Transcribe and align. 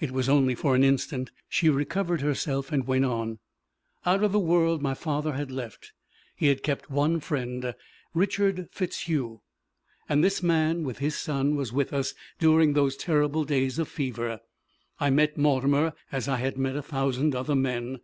It 0.00 0.10
was 0.10 0.26
only 0.26 0.54
for 0.54 0.74
an 0.74 0.82
instant. 0.82 1.30
She 1.50 1.68
recovered 1.68 2.22
herself, 2.22 2.72
and 2.72 2.86
went 2.86 3.04
on: 3.04 3.40
"Out 4.06 4.24
of 4.24 4.32
the 4.32 4.38
world 4.38 4.80
my 4.80 4.94
father 4.94 5.34
had 5.34 5.50
left 5.50 5.92
he 6.34 6.46
had 6.46 6.62
kept 6.62 6.90
one 6.90 7.20
friend 7.20 7.74
Richard 8.14 8.70
FitzHugh; 8.72 9.42
and 10.08 10.24
this 10.24 10.42
man, 10.42 10.82
with 10.82 11.00
his 11.00 11.18
son, 11.18 11.56
was 11.56 11.74
with 11.74 11.92
us 11.92 12.14
during 12.38 12.72
those 12.72 12.96
terrible 12.96 13.44
days 13.44 13.78
of 13.78 13.86
fever. 13.86 14.40
I 14.98 15.10
met 15.10 15.36
Mortimer 15.36 15.92
as 16.10 16.26
I 16.26 16.36
had 16.36 16.56
met 16.56 16.74
a 16.76 16.82
thousand 16.82 17.34
other 17.34 17.54
men. 17.54 18.00